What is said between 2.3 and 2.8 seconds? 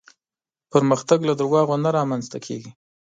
کېږي.